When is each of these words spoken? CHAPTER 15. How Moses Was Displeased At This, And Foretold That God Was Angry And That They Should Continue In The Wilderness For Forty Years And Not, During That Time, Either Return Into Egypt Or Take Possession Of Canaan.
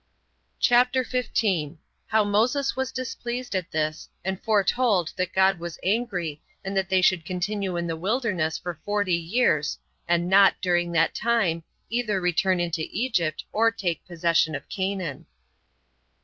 CHAPTER 0.59 1.03
15. 1.03 1.77
How 2.07 2.23
Moses 2.23 2.75
Was 2.75 2.91
Displeased 2.91 3.55
At 3.55 3.69
This, 3.69 4.09
And 4.25 4.41
Foretold 4.41 5.13
That 5.15 5.31
God 5.31 5.59
Was 5.59 5.77
Angry 5.83 6.41
And 6.65 6.75
That 6.75 6.89
They 6.89 7.03
Should 7.03 7.23
Continue 7.23 7.77
In 7.77 7.85
The 7.85 7.95
Wilderness 7.95 8.57
For 8.57 8.79
Forty 8.83 9.13
Years 9.13 9.77
And 10.07 10.27
Not, 10.27 10.55
During 10.59 10.91
That 10.93 11.13
Time, 11.13 11.63
Either 11.91 12.19
Return 12.19 12.59
Into 12.59 12.81
Egypt 12.89 13.45
Or 13.51 13.69
Take 13.69 14.03
Possession 14.07 14.55
Of 14.55 14.67
Canaan. 14.69 15.27